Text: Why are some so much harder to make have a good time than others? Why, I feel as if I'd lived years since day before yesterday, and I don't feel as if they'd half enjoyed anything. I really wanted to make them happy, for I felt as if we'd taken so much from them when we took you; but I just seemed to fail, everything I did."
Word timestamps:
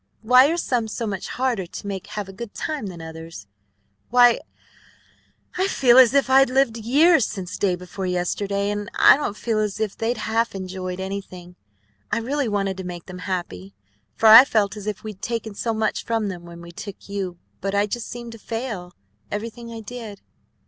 Why 0.23 0.49
are 0.49 0.57
some 0.57 0.87
so 0.87 1.05
much 1.05 1.27
harder 1.27 1.67
to 1.67 1.85
make 1.85 2.07
have 2.07 2.27
a 2.27 2.33
good 2.33 2.55
time 2.55 2.87
than 2.87 3.03
others? 3.03 3.45
Why, 4.09 4.39
I 5.59 5.67
feel 5.67 5.99
as 5.99 6.15
if 6.15 6.27
I'd 6.27 6.49
lived 6.49 6.75
years 6.75 7.27
since 7.27 7.55
day 7.55 7.75
before 7.75 8.07
yesterday, 8.07 8.71
and 8.71 8.89
I 8.95 9.15
don't 9.15 9.37
feel 9.37 9.59
as 9.59 9.79
if 9.79 9.95
they'd 9.95 10.17
half 10.17 10.55
enjoyed 10.55 10.99
anything. 10.99 11.55
I 12.11 12.17
really 12.17 12.47
wanted 12.47 12.77
to 12.77 12.83
make 12.83 13.05
them 13.05 13.19
happy, 13.29 13.75
for 14.15 14.25
I 14.25 14.43
felt 14.43 14.75
as 14.75 14.87
if 14.87 15.03
we'd 15.03 15.21
taken 15.21 15.53
so 15.53 15.71
much 15.71 16.03
from 16.03 16.29
them 16.29 16.45
when 16.45 16.61
we 16.63 16.71
took 16.71 17.07
you; 17.07 17.37
but 17.61 17.75
I 17.75 17.85
just 17.85 18.07
seemed 18.09 18.31
to 18.31 18.39
fail, 18.39 18.93
everything 19.29 19.71
I 19.71 19.81
did." 19.81 20.21